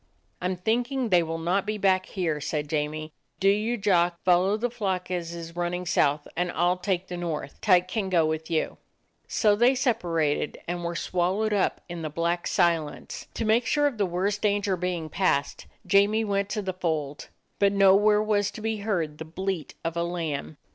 "I 0.41 0.45
'm 0.45 0.55
thinking 0.55 1.09
they 1.09 1.21
will 1.21 1.37
not 1.37 1.63
be 1.63 1.77
back 1.77 2.07
here," 2.07 2.41
said 2.41 2.67
Jamie. 2.67 3.13
"Do 3.39 3.47
you, 3.49 3.77
Jock, 3.77 4.15
follow 4.25 4.57
the 4.57 4.71
flock 4.71 5.11
88 5.11 5.15
A 5.17 5.19
DOG 5.19 5.21
OF 5.21 5.27
THE 5.27 5.27
ETTRICK 5.27 5.33
HILLS 5.33 5.43
as 5.45 5.49
is 5.51 5.55
running 5.55 5.85
south; 5.85 6.27
and 6.35 6.51
I 6.53 6.63
'll 6.65 6.77
take 6.77 7.07
the 7.07 7.17
north. 7.17 7.61
Tyke 7.61 7.87
can 7.87 8.09
go 8.09 8.25
with 8.25 8.49
you." 8.49 8.77
So 9.27 9.55
they 9.55 9.75
separated, 9.75 10.57
and 10.67 10.83
were 10.83 10.95
swallowed 10.95 11.53
up 11.53 11.81
in 11.87 12.01
the 12.01 12.09
black 12.09 12.47
silence. 12.47 13.27
To 13.35 13.45
make 13.45 13.67
sure 13.67 13.85
of 13.85 13.99
the 13.99 14.07
worst 14.07 14.41
danger 14.41 14.75
being 14.75 15.07
passed, 15.07 15.67
Jamie 15.85 16.25
went 16.25 16.49
to 16.49 16.63
the 16.63 16.73
fold, 16.73 17.29
but 17.59 17.71
nowhere 17.71 18.23
was 18.23 18.49
to 18.49 18.61
be 18.61 18.77
heard 18.77 19.19
the 19.19 19.25
bleat 19.25 19.75
of 19.85 19.95
a 19.95 20.01
lamb. 20.01 20.57